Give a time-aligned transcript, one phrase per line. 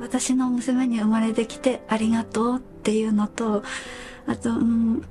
[0.00, 3.62] 私の娘に生まれてきてありがとうっていうのと、
[4.26, 5.02] あと、うん、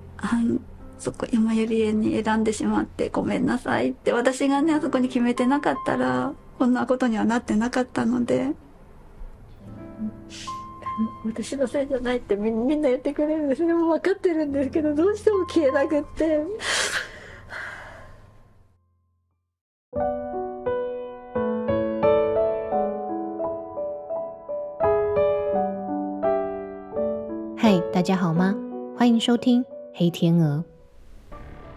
[0.99, 8.53] そこ今ゆり園に選んでしまってごめんなさいって私がねあそこに決めてなかったらこんなことにはなってなかったので。
[11.25, 13.63] 私のせいじゃないってみんな言ってくれるんです。
[13.65, 16.39] ねもう分かってるんですけどどうしても消えなくって。
[27.65, 28.55] 嗨，大家好吗？
[28.95, 29.63] 欢迎收听
[29.95, 30.63] 《黑天鹅》。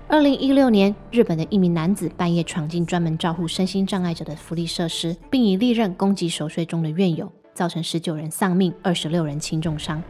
[0.06, 10.02] 二零一六年，日本的一名男子半夜闯进专门照护身心障碍者的福利设施，并以利刃攻击熟睡中的院友，造成十九人丧命，二十六人轻重伤。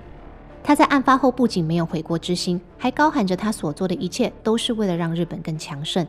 [0.64, 6.04] 他在案发后不仅没有悔过之心，还高喊着他所做的一切都是为了让日本更强盛。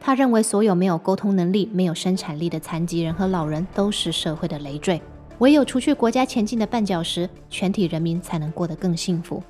[0.00, 5.00] 他认为所有没有沟通能力、没有生产力的残疾人和老人都是社会的累赘，
[5.42, 9.42] 唯有除去国家前进的绊脚石，全体人民才能过得更幸福。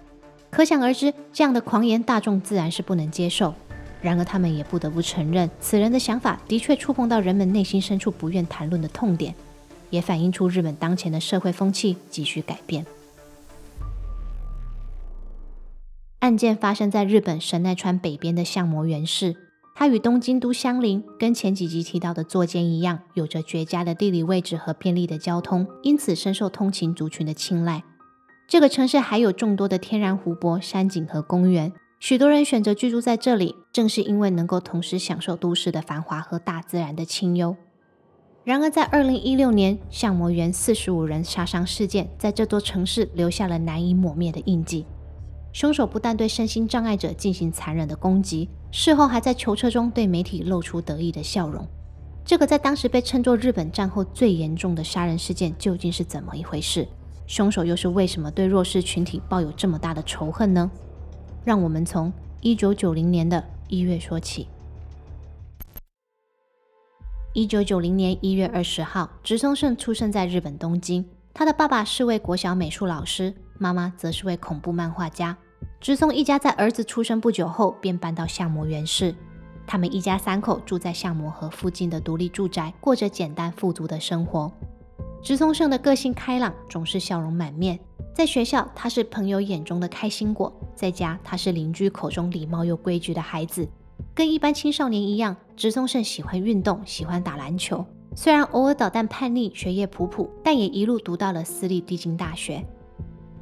[0.48, 3.54] 可想而知，这样的狂言，大众自然是不能接受。
[4.00, 9.34] 然而，他们也不得不承认，此人的想法的确触碰到人们内心深处不愿谈论的痛点，
[9.90, 12.86] 也反映出日本当前的社会风气急需改变。
[16.20, 19.36] 案件发生在日本神奈川北边的相模原市，
[19.82, 27.82] 它与东京都相邻，跟前几集提到的座间一样，有着绝佳的地理位置和便利的交通，因此深受通勤族群的青睐。
[28.46, 31.72] 这个城市还有众多的天然湖泊、山景和公园。
[31.98, 37.56] 许多人选择居住在这里，正是因为能够同时享受都市的繁华和大自然的清幽。
[38.44, 44.86] 然而，在二零一六年相模园四十五人杀伤事件，在这座城市留下了难以抹灭的印记。
[45.52, 51.66] 凶手不但对身心障碍者进行残忍的攻击，事后还在囚车中对媒体露出得意的笑容。
[52.24, 56.88] 这个在当时被称作日本战后最严重的杀人事件，究竟是怎么一回事？
[57.26, 60.70] 凶手又是为什么对弱势群体抱有这么大的仇恨呢？
[61.44, 64.48] 让我们从一九九零年的一月说起。
[67.34, 71.04] 一九九零年一月二十号，直松胜出生在日本东京。
[71.34, 75.36] 他的爸爸是位国小美术老师，妈妈则是位恐怖漫画家。
[75.82, 79.12] 直松一家在儿子出生不久后便搬到相模原市。
[79.66, 84.50] 他们一家三口住在相模河附近的独立住宅，过着简单富足的生活。
[85.20, 87.76] 直松胜的个性开朗，总是笑容满面。
[88.14, 93.68] 在学校，他是朋友眼中的开心果；在家，他是邻居口中礼貌又规矩的孩子。
[94.14, 97.84] 跟一般青少年一样，直松胜喜欢运动，喜欢打篮球。
[98.14, 102.64] 虽然偶尔捣蛋叛逆，学业普普，但也一路读到了私立帝京大学。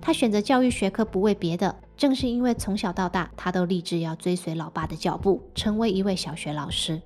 [0.00, 7.00] 他选择教育学科不为别的，正是因为从小到大，他都立志要追随老爸的脚步，成为一位小学老师。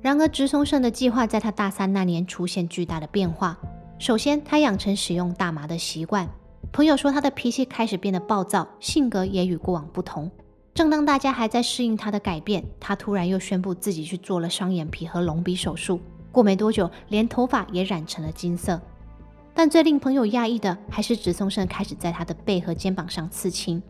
[0.00, 3.58] 然而，直松胜的计划在他大三那年出现巨大的变化。
[3.98, 6.28] 首先，他养成使用大麻的习惯。
[6.72, 10.30] 朋友说他的脾气开始变得暴躁，性格也与过往不同。
[10.74, 16.00] 正当大家还在适应他的改变，他突然又宣布自己去做了双眼皮和隆鼻手术。
[16.30, 18.78] 过没多久，连头发也染成了金色。
[19.58, 23.82] 但最令朋友讶异的，还是直松胜开始在他的背和肩膀上刺青。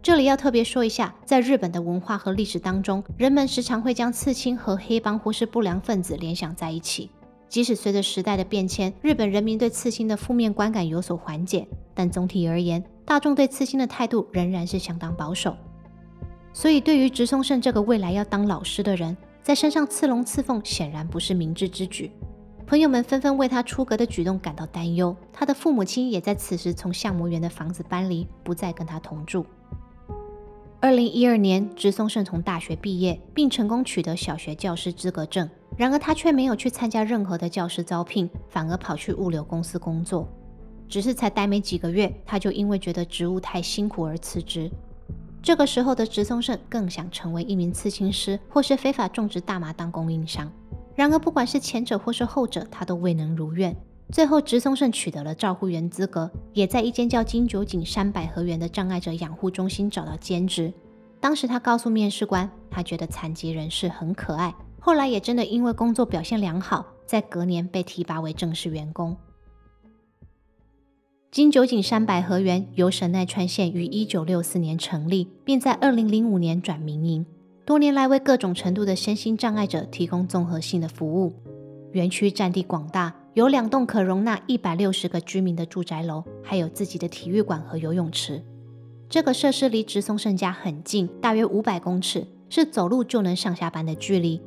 [0.00, 7.10] 这里要特别说一下，在日本的文化和历史当中，人们时常会将刺青和黑帮或是不良分子联想在一起。
[7.48, 15.56] 即使随着时代的变迁，日本人民对刺青的负面观感有所缓解，但总体而言，大众对刺青的态度仍然是相当保守。
[16.52, 22.12] 所以，对于直松胜这个未来要当老师的人，在身上刺龙刺凤显然不是明智之举。
[22.66, 29.44] 朋友们纷纷为他出格的举动感到担忧，他的父母亲也在此时从相模园的房子搬离，不再跟他同住。
[30.80, 35.48] 二零一二年，直松胜从大学毕业，并成功取得小学教师资格证。
[35.76, 40.26] 然而，他却没有去参加任何的教师招聘，反而跑去物流公司工作。
[40.88, 44.70] 只是才待没几个月，他就因为觉得职务太辛苦而辞职。
[45.42, 50.50] 这个时候的直松胜更想成为一名刺青师，或是非法种植大麻当供应商。
[50.94, 53.74] 然而，不管是前者或是后者，他都未能如愿。
[54.10, 60.72] 最后，直松胜取得了照护员资格，也在一间叫金九井山百合园的障碍者养护中心找到兼职。
[61.18, 64.54] 当时，他告诉面试官，他觉得残疾人士很可爱。
[64.80, 69.16] 后来也真的因为工作表现良好，在隔年被提拔为正式员工。
[71.30, 77.24] 金九井山百合园由神奈川县于一九六四年成立，并在二零零五年转民营，
[77.64, 81.32] 多年来为各种程度的身心障碍者提供综合性的服务。
[81.92, 88.42] 园区占地广大，有两栋可容纳一百六十个居民的住宅楼，还有自己的体育馆和游泳池。
[89.08, 94.40] 这个设施离直松胜家很近，大约五百公尺，是走路就能上下班的距离。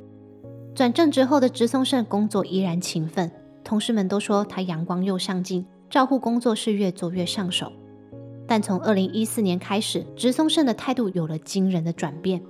[0.74, 3.32] 转正职后的直松胜工作依然勤奋，
[3.64, 7.72] 同事们都说他阳光又上进，照护工作是越做越上手。
[8.46, 12.42] 但从二零一四年开始，直松胜的态度有了惊人的转变。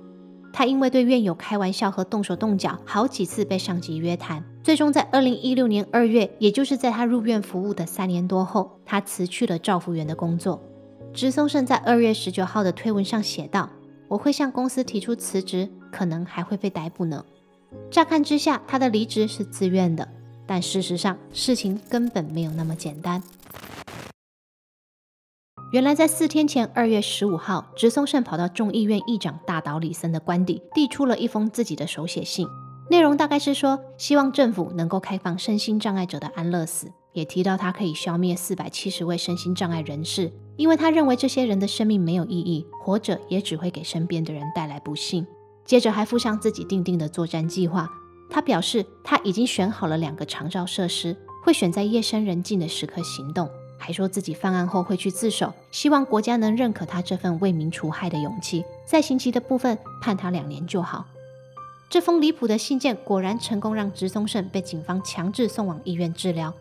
[0.56, 4.42] 他因为对院友开玩笑和动手动脚，好几次被上级约谈。
[4.62, 10.62] 最终在二零一六年二月，也就是在他入院服务的三年多后，他辞去了照护员的工作。
[11.12, 13.68] 植松胜在二月十九号的推文上写道
[14.08, 17.22] ：“我会向公司提出辞职，可能还会被逮捕呢。”
[17.92, 20.08] 乍看之下，他的离职是自愿的，
[20.46, 23.22] 但事实上事情根本没有那么简单。
[25.76, 32.48] 原来在四天前，二月十五号，直松胜跑到众议院议长大岛里森的官邸，递出了一封自己的手写信。
[32.88, 45.26] 内容大概是说，希望政府能够开放身心障碍者的安乐死，也提到他可以消灭四百七十位身心障碍人士，因为他认为这些人的生命没有意义，活着也只会给身边的人带来不幸。
[45.66, 47.86] 接着还附上自己定定的作战计划。
[48.30, 51.14] 他表示他已经选好了两个长照设施，
[51.44, 53.46] 会选在夜深人静的时刻行动。
[53.78, 61.04] 还说自己犯案后会去自首，希望国家能认可他这份为民除害的勇气，在刑期的部分判他两年就好。
[61.88, 66.52] 这封离谱的信件果然成功让植松胜被警方强制送往医院治疗，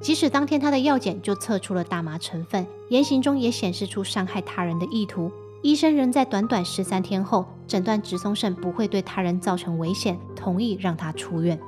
[0.00, 5.30] 即使当天他的药检就测出了大麻成分，言行中也显示出伤害他人的意图，
[5.62, 11.58] 医生仍在短短十三天后诊断植松胜不会对他人造成危险，同意让他出院。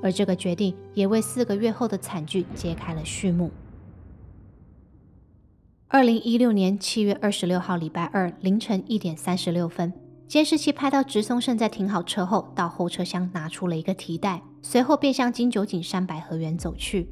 [0.00, 3.50] 而这个决定也为四个月后的惨剧揭开了序幕。
[5.88, 9.92] 二零一六年七月二十六号，礼拜二凌晨一点三十六分，
[10.26, 17.08] 监视器拍到直松胜在停好车后，到后车厢拿出了一个提袋，随后便向金九井山百合园走去。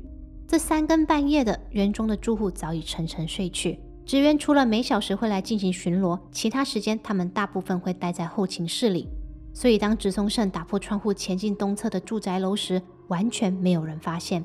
[0.49, 9.07] 这三更半夜的，园中的住户早已沉沉睡去，职员除了每小时会来进行巡逻，其他时间他们大部分会待在后勤室里。
[9.53, 14.43] 所以当直松胜打破窗户前进东侧的住宅楼时，完全没有人发现。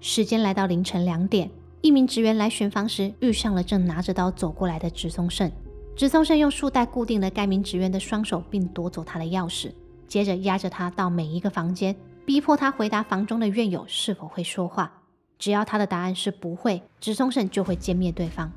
[0.00, 1.50] 时间来到凌晨两点。
[1.84, 5.52] 一名职员来巡房时，遇上了正拿着刀走过来的直松胜。
[5.94, 9.70] 直松胜用束带固定了该名职员的双手，并夺走他的钥匙，
[10.08, 11.94] 接着压着他到每一个房间，
[12.24, 14.90] 逼迫他回答房中的院友是否会说话。
[15.38, 18.50] 只要他的答案是不会，直松胜就会歼灭对方。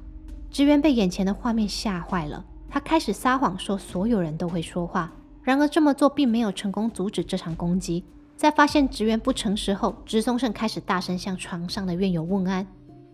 [0.50, 5.12] 职员被眼前的画面吓坏了，他开始撒谎说所有人都会说话。
[5.44, 8.06] 然而这么做并没有成功阻止这场攻击。
[8.38, 12.66] 在发现职员不诚实后，直松胜开始大声向床上的院友问安。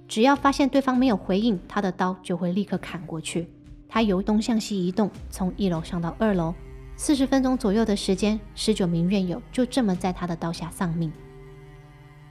[0.08, 3.48] 只要发现对方没有回应，他的刀就会立刻砍过去。
[3.88, 6.54] 他由东向西移动，从一楼上到二楼，
[6.96, 11.12] 四十分钟左右的时间，十九名院友就这么在他的刀下丧命。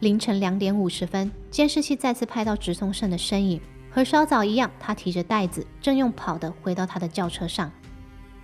[0.00, 3.60] 凌晨两点五十分，监视器再次拍到直松胜的身影，
[3.90, 7.70] 和稍早一样，他提着袋子，正用跑的回到他的轿车上。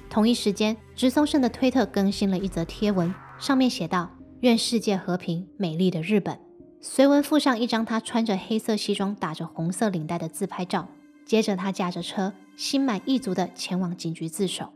[0.09, 4.11] 同一时间，直松胜的推特更新了一则贴文，上面写道
[4.41, 6.39] ：“愿世界和平，美丽的日本。”
[6.81, 10.89] 随文附上一张他穿着黑色西装、打着红色领带的自拍照。
[11.27, 14.73] 接着，他驾着车，心满意足地前往警局自首。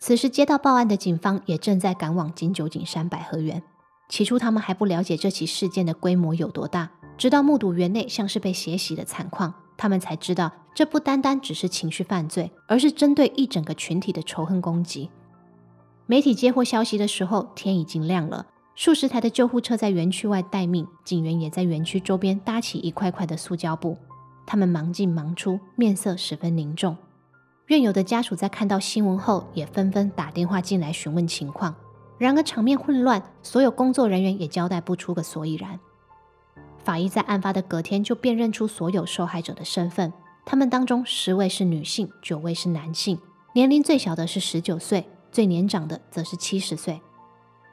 [0.00, 3.62] 此时，接到报案的警方也正在赶往金九井山百合园。
[4.08, 15.10] 起初，他们还不了解这起事件的规模有多大，直到目睹园内像是被血洗的惨况，他们才知道这不单单只是情绪犯罪，而是针对一整个群体的仇恨攻击。
[16.06, 18.46] 媒体接获消息的时候，天已经亮了。
[18.74, 23.96] 数十台的救护车在园区外待命，警员也在园区周边搭起一块块的塑胶布。
[24.46, 26.96] 他们忙进忙出，面色十分凝重。
[27.66, 31.74] 院友的家属在看到新闻后，也纷纷打电话进来询问情况。
[32.18, 35.78] 然而场面混乱，所有工作人员也交代不出个所以然。
[36.82, 40.12] 法医在案发的隔天就辨认出所有受害者的身份，
[40.44, 43.18] 他们当中十位是女性，九位是男性，
[43.54, 47.00] 年龄最小的是十九岁，最年长的则是七十岁。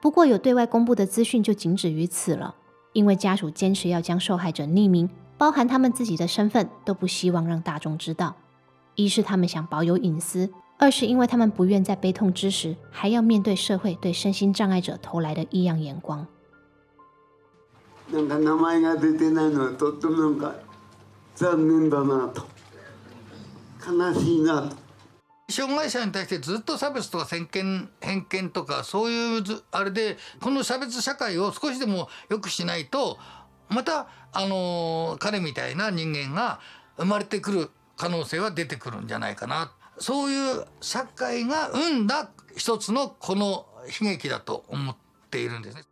[0.01, 2.55] 不过，有对外公布的资讯就仅止于此了，
[2.93, 8.35] 因为家属坚持要将受害者匿名，包含他们自己的身份，都不希望让大众知道。
[8.95, 16.25] 一是他们想保有隐私，二是因为他们不愿在悲痛之时还要面对社会对身心障碍者投来的异样眼光。
[25.49, 33.17] 障害者に対してずっと差別とか偏見偏見とかそういうあれでこの差別社会を少しでも良くしないと
[33.69, 36.59] またあの彼みたいな人間が
[36.97, 43.65] 生まれてくる可能性は出てくるんじゃないかなそういう社会が生んだ一つのこの
[44.01, 44.95] 悲劇だと思っ
[45.29, 45.83] ているんですね。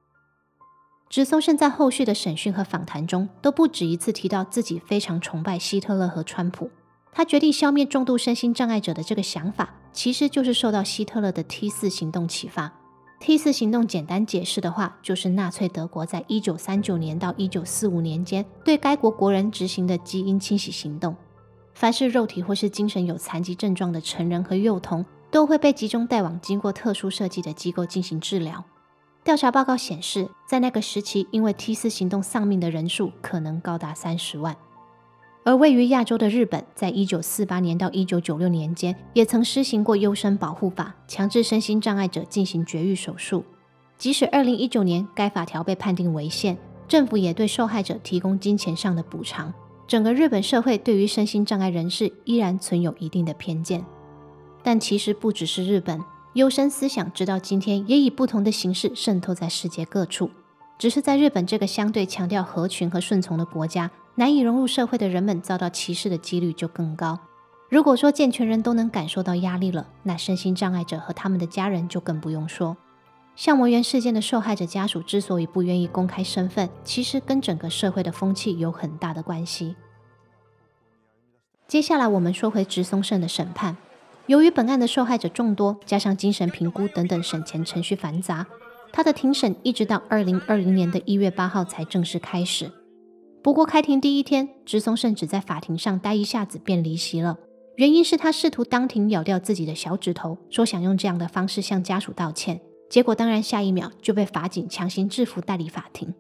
[1.10, 6.70] 直松胜在后续的审讯和访谈中，都不止一次提到自己非常崇拜希特勒和川普。
[7.12, 12.72] 他决定消灭重度身心障碍者的这个想法，其实就是受到希特勒的 T 四行动启发。
[13.20, 21.16] T 四行动简单解释的话，就是纳粹德国在一九三九年到一九四五年间对该国国人执行的基因清洗行动。
[21.74, 28.64] 凡是肉体或是精神有残疾症状的成人和幼童，都会被集中带往经过特殊设计的机构进行治疗。
[29.24, 34.56] 调查报告显示，在那个时期，因为 T 四行动丧命的人数可能高达三十万。
[35.48, 43.46] 而位于亚洲的日本，在一九四八年到一九九六年间，也曾施行过优生保护法，强制身心障碍者进行绝育手术。
[43.98, 49.54] 即使二零一九年该法条被判定违宪，政府也对受害者提供金钱上的补偿。
[49.88, 53.86] 整个日本社会对于身心障碍人士依然存有一定的偏见，
[54.62, 60.30] 但其实不只是日本，优生思想直到今天也以不同的形式渗透在世界各处。
[60.78, 67.20] 只是在日本这个相对强调合群和顺从的国家，难以融入社会的人们遭到歧视的几率就更高。
[67.70, 72.76] 如果说健全人都能感受到压力了，那身心障碍者和他们的家人就更不用说。
[73.36, 79.76] 相模园事件的受害者家属之所以不愿意公开身份，其实跟整个社会的风气有很大的关系。
[81.68, 83.78] 接下来我们说回直松胜的审判。
[84.26, 88.48] 由于本案的受害者众多，加上精神评估等等审前程序繁杂，
[88.92, 92.72] 他的庭审一直到二零二零年的一月八号才正式开始。
[93.48, 97.38] 不过开庭第一天，直松胜只在法庭上待一下子便离席了，
[97.78, 102.60] 原因是他试图当庭咬掉自己的小指头，说想用这样的方式向家属道歉。
[102.90, 106.14] 结果当然，下一秒就被法警强行制服带离法庭。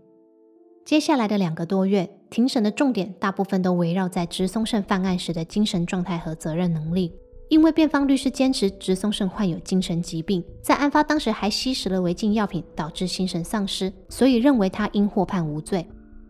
[0.85, 7.11] 接下来的两个多月，庭审的重点大部分都围绕在直松胜犯案时的精神状态和责任能力。
[7.49, 15.85] 因为辩方律师坚持直松胜患有精神疾病，在案发当时还吸食了违禁药品，导致精神丧失，所以认为他应获判无罪。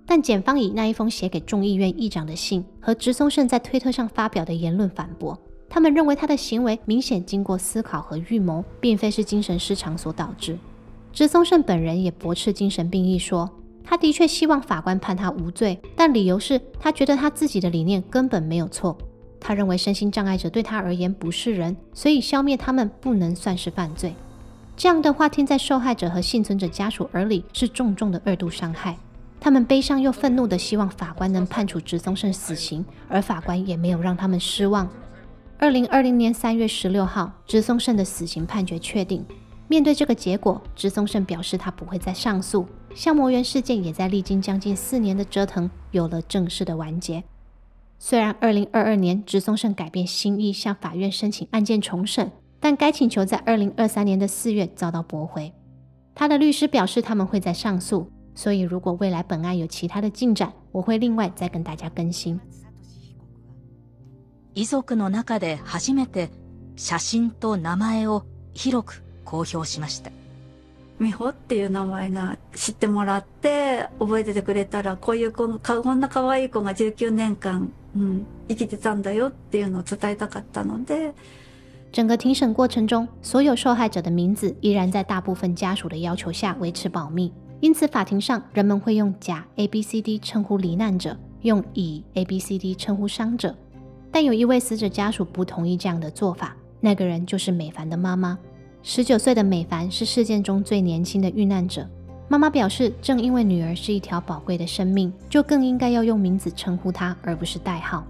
[0.08, 5.38] 但检方以那一封写给众议院议长的信和直松胜在推特上发表的言论反驳。
[5.70, 10.58] 他们认为他的行为明显经过思考和预谋，并非是精神失常所导致。
[11.12, 13.50] 直松胜本人也驳斥精神病一，说
[13.84, 18.98] 他的确希望法官判他无罪，但理由是他觉得他自己的理念根本没有错。
[19.42, 24.16] 他认为身心障碍者对他而言不是人，所以消灭他们不能算是犯罪。
[24.78, 28.98] 这样的话听在受害者和幸存者家属耳里是重重的二度伤害。
[29.39, 34.89] 他们悲伤又愤怒地希望法官能判处直松胜死刑，而法官也没有让他们失望。
[35.60, 39.25] 二零二零年三月十六号，直松胜的死刑判决确定。
[39.67, 42.65] 面对这个结果，直松胜表示他不会再上诉。
[42.96, 47.24] 相模园事件也在历经将近四年的折腾，有了正式的完结。
[48.00, 55.51] 虽然二零二二年直松胜改变心意，向法院申请案件重审，但该请求在二零二三年的四月遭到驳回。
[56.15, 62.39] 他的律师表示他们会再上诉，所以如果未来本案有其他的进展，我会另外再跟大家更新。
[64.53, 66.29] 遺族の中で初めて
[66.75, 70.12] 写真と名前を広く公表しました。
[71.00, 81.15] 美穂っていう名前が知ってもらって覚えててくれたらこういう子こんな可愛い子が19年間、うん、生きてたんだよっていうのを伝えたかったので。
[81.91, 93.56] 整个庭审过程中，所有受害者的名字依然在大部分家属的要求下维持保密，因此法庭上人们会用甲 A B C D 称呼罹难者，用乙 A B C D 称呼伤者。
[94.12, 98.38] 但有一位死者家属不同意这样的做法，那个人就是美凡的妈妈。
[98.84, 101.88] 十九岁的美凡是事件中最年轻的遇难者。
[102.30, 108.06] 妈妈表示，正因为女儿是一条宝贵的生命，就更应该要用名字称呼她，而不是代号。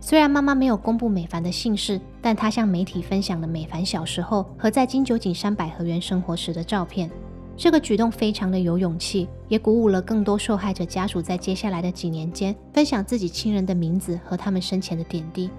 [0.00, 7.10] 虽然妈妈没有公布美凡的姓氏，但她向媒体分享了美凡小时候和在金九景山百合园生活时的照片。
[7.56, 15.50] 这个举动非常的有勇气，也鼓舞了更多受害者家属在接下来的几年间分享自己亲人的名字和他们生前的点滴。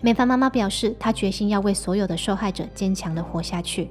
[0.00, 3.88] 美凡妈妈表示，她决心要为所有的受害者坚强的活下去。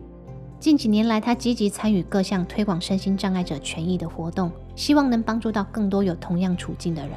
[0.60, 7.12] 近几年来，她积极参与各项推广身心障碍者权益的活动，希望能帮助到更多有同样处境的人。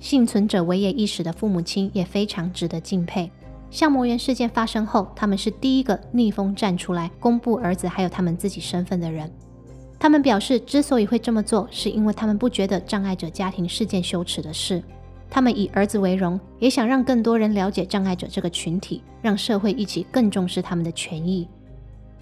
[0.00, 3.30] 幸存者维野一史的父母亲也非常值得敬佩。
[3.72, 9.32] 向魔园事件发生后，他们是第一个逆风站出来公布儿子还有他们自己身份的人。
[9.98, 14.82] 他们表示，之所以会这么做，是因为他们不觉得障碍者家庭是件羞耻的事。
[15.30, 21.48] 他们以儿子为荣，也想让更多人了解障碍者这个群体，让社会一起更重视他们的权益。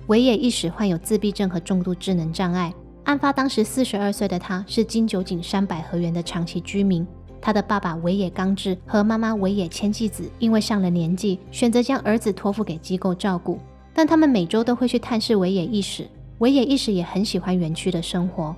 [0.07, 2.73] 维野一时患有自闭症和重度智能障碍。
[3.04, 7.04] 案发当时，四十二岁的他是金九景山百合园的长期居民。
[7.40, 13.59] 他的爸爸尾野刚志和妈妈尾野千纪子因为上了年纪，选择将儿子托付给机构照顾。
[13.92, 16.06] 但他们每周都会去探视尾野一史，
[16.38, 18.54] 尾野一史也很喜欢园区的生活。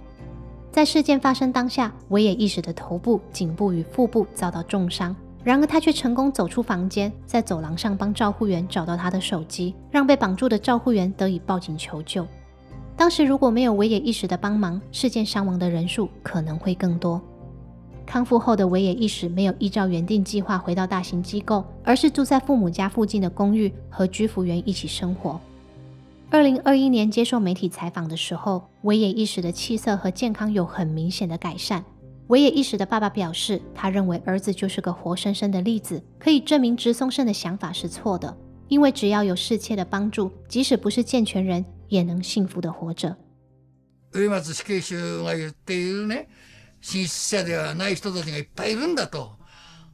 [0.70, 12.26] 在事件发生当下，尾野一史的头部、颈部与腹部遭到重伤，然而他却成功走出房间，在走廊上帮照护员找到他的手机，让被绑住的照护员得以报警求救。
[12.96, 17.20] 当时如果没有维野一史的帮忙，事件伤亡的人数可能会更多。
[18.04, 25.40] 康复后的维野一史没有依照原定计划回到大型机构，而是住在父母家附近的公寓和居服员一起生活。
[26.30, 31.85] 二零二一年接受媒体采访的时候，维野一史的气色和健康有很明显的改善。
[32.28, 38.35] 维野一史的爸爸表示，他认为儿子就是个活生生的例子，可以证明直松胜的想法是错的。
[38.68, 43.14] 因为只要有世切的帮助，即使不是健全人，也能幸福的活着。
[46.82, 49.36] 進出者ではない人たちがいっぱいいるんだと。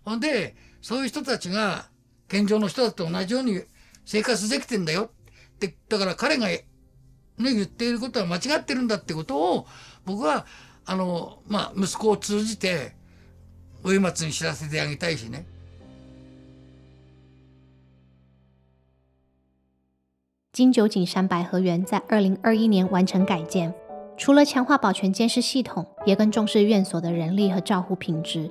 [0.04, 1.88] ほんで、そういう人たちが
[2.28, 3.62] 現状の人たちと同じように
[4.04, 5.10] 生活できてんだよ。
[5.60, 6.64] で、だから彼がね、
[7.38, 9.66] 言っていることは間違ってるんだってことを、
[10.04, 10.46] 僕は、
[10.84, 12.96] あの、まあ、息子を通じて、
[13.84, 15.46] 上松に知らせてあげたいしね。
[20.52, 23.72] 金九井山百合园在二零二一年完成改建，
[24.18, 28.50] 除了强化保全监视系统，也更重视院所的人力和照护品质。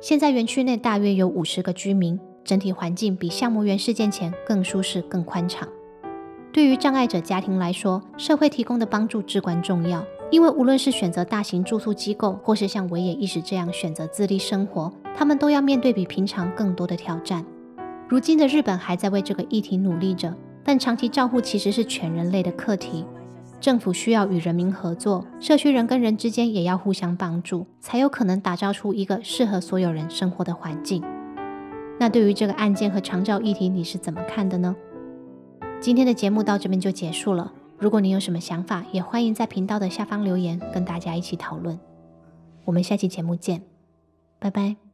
[0.00, 5.68] 现在园区内大约有五十个居民，整体环境比项目园事件前更舒适、更宽敞。
[6.50, 17.44] 对于障碍者家庭来说，社会提供的帮助至关重要，因为无论是选择大型住宿机构，或是像维野意识这样选择自立生活，他们都要面对比平常更多的挑战。
[18.08, 20.34] 如今的日本还在为这个议题努力着。
[20.64, 23.04] 但长期照护其实是全人类的课题，
[23.62, 31.00] 政府需要与人民合作，社区人跟人之间也要互相帮助，才有可能打造出一个适合所有人生活的环境。
[32.00, 34.74] 那对于这个案件和长照议题，你是怎么看的呢？
[35.80, 37.52] 今天的节目到这边就结束了。
[37.78, 41.78] 如果你有什么想法，也欢迎在频道的下方留言，跟大家一起讨论。
[42.64, 43.62] 我们下期节目见，
[44.40, 44.91] 拜拜。